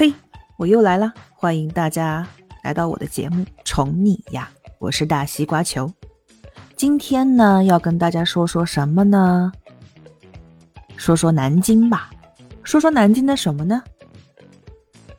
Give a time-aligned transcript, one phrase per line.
[0.00, 0.14] 嘿，
[0.56, 2.26] 我又来了，欢迎大家
[2.64, 5.92] 来到我的节目《宠你呀》，我是大西瓜球。
[6.74, 9.52] 今天呢，要跟大家说说什么呢？
[10.96, 12.10] 说说南京吧。
[12.62, 13.82] 说说南京的什么呢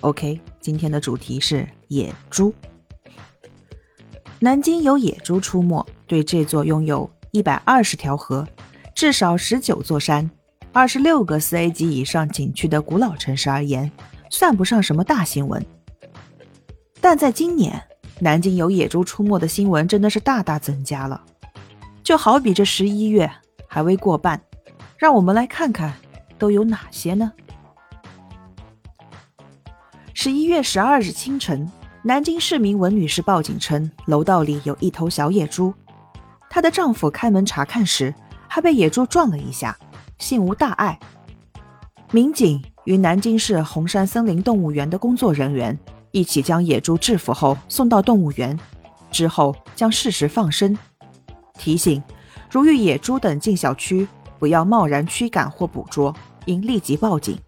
[0.00, 2.54] ？OK，今天的主题是野猪。
[4.38, 8.48] 南京有野猪出没，对这座拥有一百二十条河、
[8.94, 10.30] 至少十九座山、
[10.72, 13.92] 二十六个四 A 级以上景区的古老城市而言，
[14.32, 15.64] 算不上什么大新闻。
[17.02, 17.80] 但在今年，
[18.18, 21.22] 南京有野猪出没的新闻真的是大大增加了。
[22.02, 23.30] 就好比这十一月
[23.68, 24.40] 还未过半，
[24.96, 25.92] 让我们来看看
[26.38, 27.30] 都有哪些呢？
[30.14, 31.70] 十一月十二日清晨，
[32.02, 35.74] 南京市民文女士报警称，楼道里有一头小野猪。
[36.48, 38.14] 她的丈夫开门查看时，
[38.48, 39.76] 还被野猪撞了一下，
[40.18, 40.98] 幸无大碍。
[42.10, 45.78] 民警与南京市红山森林动物园的工作人员
[46.10, 48.58] 一起将野猪制服后送到动物园，
[49.10, 50.76] 之后将适时放生。
[51.58, 52.02] 提醒：
[52.50, 54.06] 如遇野猪等进小区，
[54.38, 56.14] 不要贸然驱赶或捕捉，
[56.46, 57.38] 应立即报警。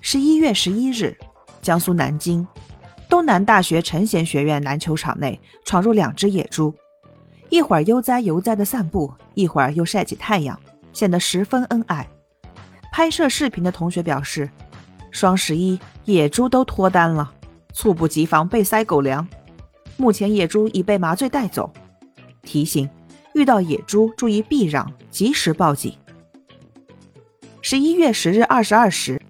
[0.00, 1.16] 十一月十一日，
[1.62, 2.46] 江苏南京
[3.08, 6.74] 东南大学成贤学院篮球场内闯入两只野猪，
[7.48, 10.58] 一会儿悠哉悠哉的散步，一会儿又晒起太阳，
[10.92, 12.08] 显得十分恩爱。
[12.92, 14.50] 拍摄视频的同学表示
[15.10, 17.32] ：“双十一野猪都脱单了，
[17.72, 19.26] 猝不及防被塞狗粮。
[19.96, 21.72] 目前野猪已被麻醉带走。”
[22.42, 22.88] 提醒：
[23.34, 25.96] 遇到野猪注意避让，及时报警。
[27.62, 29.20] 十一月十日二十二时，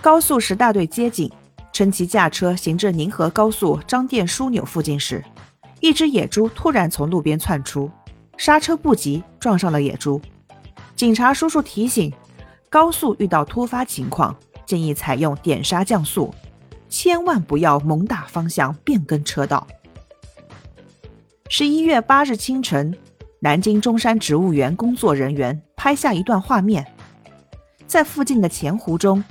[0.00, 1.30] 高速十大队接警
[1.72, 5.24] 称，其驾车行至宁河高速张店枢纽附近时，
[5.80, 7.90] 一只野猪突然从路边窜出，
[8.36, 10.20] 刹车不及，撞上了野猪。
[10.96, 12.12] 警察叔叔提醒：
[12.70, 16.32] 高速遇到突发情况，建议采用点刹降速，
[16.88, 19.66] 千万不要猛打方向变更车道。
[21.48, 22.96] 十一月八日清晨，
[23.40, 26.86] 南京中山植物园工作人员拍下一段画面，
[27.88, 29.24] 在附近的前湖中，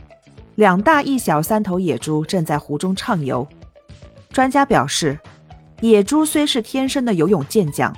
[0.56, 3.48] 两大一小三头野猪正在湖中畅游。
[4.32, 5.18] 专家表示，
[5.80, 7.96] 野猪虽是天生的游泳健将，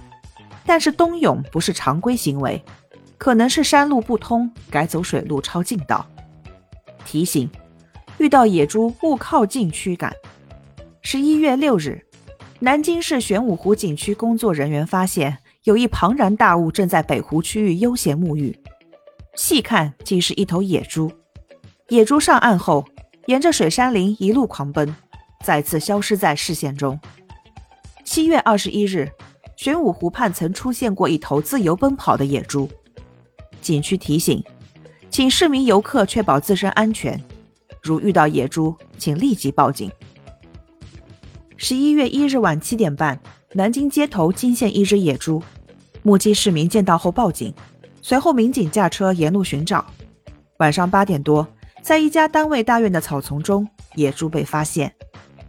[0.68, 2.63] 但是冬泳不是常规行为，
[3.22, 6.04] 可能是山路不通，改走水路抄近道。
[7.06, 7.48] 提醒：
[8.18, 10.12] 遇到野猪勿靠近驱赶。
[11.04, 12.04] 十一月六日。
[12.62, 18.60] 南京市玄武湖景区工作人员发现，有一庞然大物正在北湖区域悠闲沐浴，
[19.36, 21.12] 细看竟是一头野猪。
[21.90, 22.84] 野猪上岸后，
[23.28, 24.96] 沿着水杉林一路狂奔，
[25.44, 27.00] 再次消失在视线中。
[28.04, 29.12] 七月二十一日，
[29.56, 32.68] 玄武湖畔曾出现过一头自由奔跑的野猪。
[33.62, 34.44] 景区提醒，
[35.10, 37.22] 请市民游客确保自身安全，
[37.82, 39.90] 如遇到野猪，请立即报警。
[41.56, 43.20] 十一月一日晚七点半，
[43.54, 45.42] 南京街头惊现一只野猪，
[46.02, 47.54] 目击市民见到后报警，
[48.02, 49.86] 随后民警驾车沿路寻找。
[50.58, 51.48] 晚上八点多，
[51.82, 54.92] 在一家单位大院的草丛中，野猪被发现。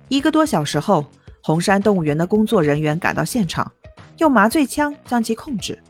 [0.08, 1.06] 一个多小时后，
[1.42, 3.72] 红山动物园的工作人员赶到现场，
[4.18, 5.82] 用麻醉枪将其控制。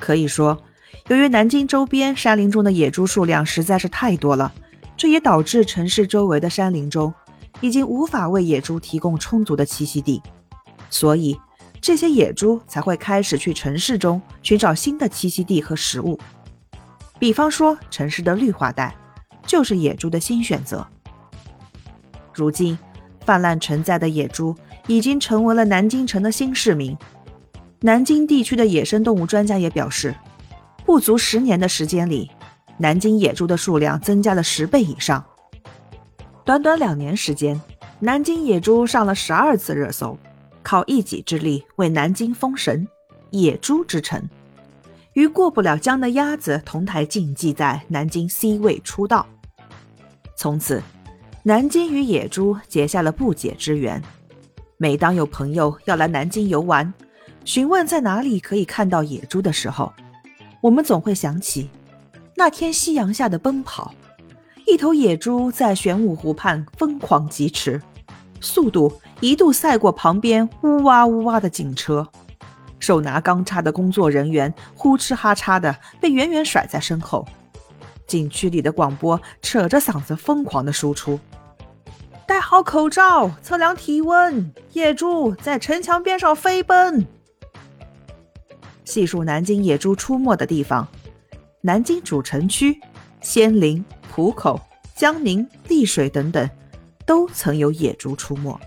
[0.00, 0.58] 可以说，
[1.08, 4.52] 由于南京周边山林中的野猪数量实在是太多了，
[4.94, 7.12] 这也导致城市周围的山林中。
[7.60, 10.22] 已经无法为野猪提供充足的栖息地，
[10.90, 11.36] 所以
[11.80, 16.16] 这些野猪才会开始去城市中寻找新的栖息地和食物。
[17.18, 18.94] 比方说，城市的绿化带
[19.44, 20.86] 就是野猪的新选择。
[22.32, 22.78] 如今，
[23.24, 24.54] 泛滥成灾的野猪
[24.86, 26.96] 已经成为了南京城的新市民。
[27.80, 30.14] 南京地区的野生动物专家也表示，
[30.88, 32.30] 不足十年的时间里，
[32.78, 35.22] 南京野猪的数量增加了十倍以上。
[36.46, 37.60] 短短两年时间，
[38.00, 40.18] 南京野猪上了十二次热搜，
[40.62, 42.88] 靠一己之力为南京封神，
[43.28, 44.26] 野猪之城，
[45.12, 49.26] 与过不了江的鸭子同台竞技在南京 C 位出道。
[50.38, 50.82] 从此，
[51.42, 54.02] 南京与野猪结下了不解之缘。
[54.78, 56.90] 每当有朋友要来南京游玩，
[57.44, 59.92] 询问在哪里可以看到野猪的时候，
[60.60, 61.70] 我们总会想起
[62.34, 63.92] 那天夕阳下的奔跑。
[64.66, 67.80] 一头野猪在玄武湖畔疯狂疾驰，
[68.40, 72.06] 速度一度赛过旁边呜哇呜哇的警车。
[72.78, 77.26] 手拿钢叉的工作人员呼哧哈嚓的被远远甩在身后。
[78.06, 81.18] 景区里的广播扯着嗓子疯狂的输出
[82.26, 87.06] ：“戴好口罩，测量体温，野猪在城墙边上飞奔。”
[88.88, 90.88] 细数南京野猪出没的地方，
[91.60, 92.80] 南京主城区、
[93.20, 93.84] 仙林。
[94.10, 94.58] 浦口、
[94.96, 96.50] 江宁、丽水等等，
[97.06, 98.58] 都曾有野猪出没。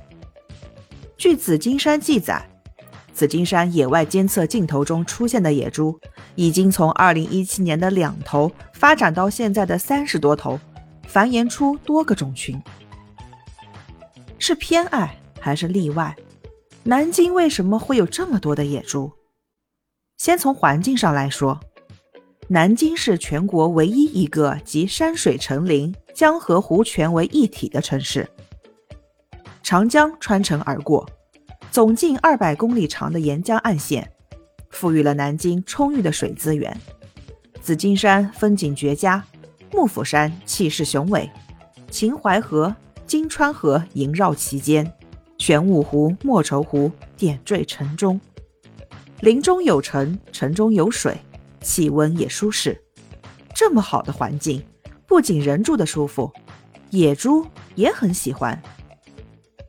[1.18, 2.48] 据紫金山记载，
[3.12, 6.00] 紫金山野外监测镜头中出现的野猪，
[6.36, 10.58] 已经从2017年的两头发展到现在的三十多头，
[11.08, 12.62] 繁衍出多个种群。
[14.38, 16.16] 是偏爱还是例外？
[16.84, 19.12] 南京为什么会有这么多的野猪？
[20.22, 21.60] 先从环境上来说，
[22.48, 28.30] 南京是全国唯一一个集山水成林、江河湖泉为一体的城市。
[29.64, 31.10] 长江穿城而过，
[31.72, 34.08] 总近二百公里长的沿江岸线，
[34.70, 36.80] 赋予了南京充裕的水资源。
[37.60, 39.26] 紫金山风景绝佳，
[39.74, 41.28] 幕府山气势雄伟，
[41.90, 42.76] 秦淮河。
[43.08, 44.94] 金川河萦绕其间，
[45.40, 48.22] 玄武湖、莫愁湖点缀城中，
[49.22, 51.16] 林中有城，城中有水，
[51.62, 52.76] 气温也舒适。
[53.54, 54.64] 这么好的环境，
[55.06, 56.32] 不仅人住的舒服，
[56.90, 57.46] 野猪
[57.76, 58.60] 也很喜欢。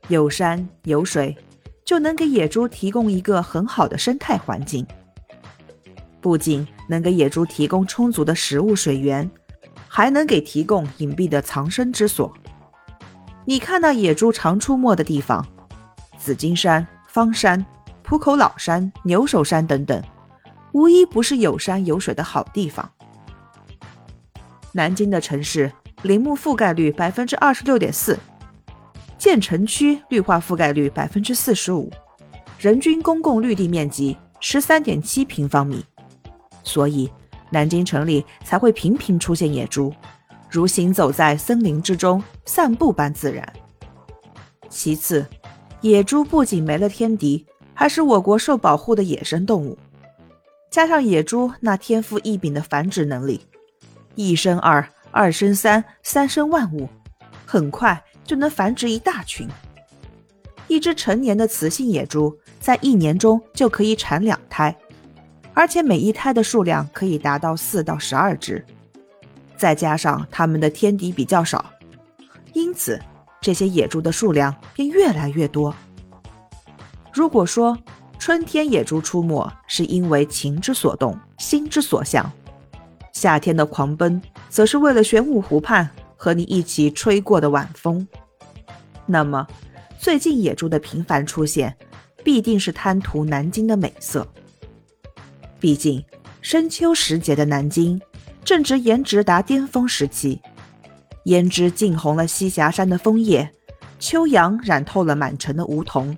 [0.08, 1.37] 有山有水，
[1.84, 4.87] 就能给野猪提供一个很好的生态环境，
[6.22, 9.31] 不仅能给野猪提供充足的食物水源，
[9.87, 12.32] 还能给提供隐蔽的藏身之所。
[13.44, 15.46] 你看那野猪常出没的地方，
[16.19, 17.62] 紫金山、方山、
[18.02, 20.02] 浦口老山、牛首山等等，
[20.72, 22.90] 无一不是有山有水的好地方。
[24.72, 25.70] 南京的城市
[26.02, 28.19] 林木覆盖率百分之二十六点四，
[29.16, 31.90] 建成区绿化覆盖率百分之四十五，
[32.58, 35.84] 人均公共绿地面积十三点七平方米，
[36.64, 37.10] 所以
[37.50, 39.93] 南京城里才会频频出现野猪。
[40.50, 43.50] 如行走在森林之中，散步般自然。
[44.69, 45.26] 其次，
[45.81, 49.78] 野猪不仅没了天敌，还是我国受保护的野生动物。
[50.70, 53.46] 加上野猪那天赋异禀的繁殖能力，
[54.14, 56.88] 一生二，二生三，三生万物，
[57.44, 59.46] 很快就能繁殖一大群。
[60.69, 64.74] 一只成年的雌性野猪在一年中就可以产两胎，
[65.52, 68.64] 而且每一胎的数量可以达到四到十二只。
[69.58, 71.70] 再加上它们的天敌比较少，
[72.54, 72.98] 因此
[73.42, 75.74] 这些野猪的数量便越来越多。
[77.12, 77.76] 如果说
[78.18, 82.30] 春天野猪出没是因为情之所动、心之所向，
[83.12, 88.06] 夏天的狂奔则是为了玄武湖畔和你一起吹过的晚风，
[89.06, 89.46] 那么
[89.98, 91.76] 最近野猪的频繁出现，
[92.24, 94.26] 必定是贪图南京的美色。
[95.60, 96.04] 毕竟
[96.40, 98.00] 深秋时节的南京。
[98.44, 100.40] 正值颜值达巅峰时期，
[101.26, 103.48] 胭脂浸红了栖霞山的枫叶，
[104.00, 106.14] 秋阳染透了满城的梧桐。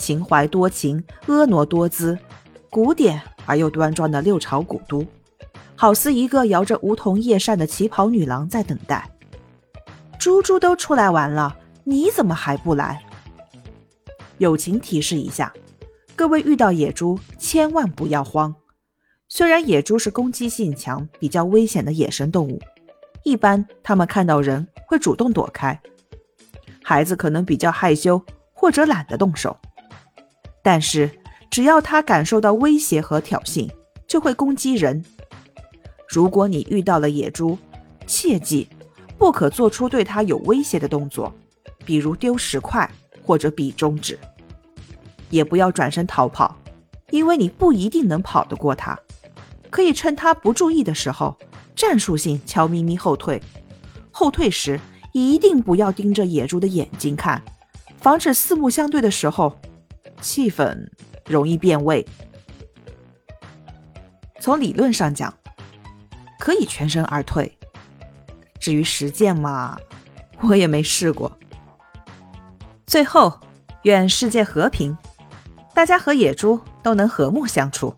[0.00, 2.18] 秦淮多情，婀娜多姿，
[2.70, 5.04] 古典而又端庄的六朝古都，
[5.76, 9.08] 好似一个摇着梧桐叶扇的旗袍女郎在等待。
[10.18, 11.54] 猪猪都出来玩了，
[11.84, 13.02] 你怎么还不来？
[14.38, 15.52] 友情提示一下，
[16.16, 18.54] 各位遇到野猪千万不要慌。
[19.28, 22.58] 虽然野猪是攻击性强、比较危险的野生动物，
[23.22, 25.78] 一般它们看到人会主动躲开，
[26.82, 28.20] 孩子可能比较害羞
[28.52, 29.56] 或者懒得动手，
[30.62, 31.10] 但是
[31.50, 33.70] 只要它感受到威胁和挑衅，
[34.06, 35.04] 就会攻击人。
[36.08, 37.56] 如果你遇到了野猪，
[38.06, 38.68] 切记
[39.16, 41.32] 不可做出对它有威胁的动作，
[41.84, 42.90] 比如丢石块
[43.24, 44.18] 或者比中指，
[45.28, 46.56] 也不要转身逃跑，
[47.10, 48.98] 因为你不一定能跑得过它。
[49.70, 51.36] 可以趁它不注意的时候，
[51.76, 53.40] 战术性悄咪咪后退。
[54.10, 54.80] 后退时
[55.12, 57.40] 一定不要盯着野猪的眼睛看，
[58.00, 59.56] 防止四目相对的时候，
[60.20, 60.88] 气氛
[61.26, 62.06] 容易变味。
[64.40, 65.32] 从理论上讲，
[66.38, 67.58] 可以全身而退。
[68.58, 69.78] 至于实践嘛，
[70.40, 71.38] 我也没试过。
[72.86, 73.38] 最后，
[73.82, 74.96] 愿世界和平，
[75.74, 77.94] 大家和野猪都能和睦相处。